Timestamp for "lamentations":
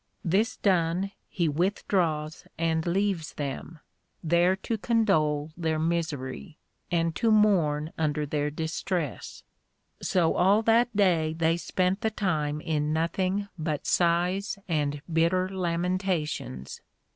15.49-16.81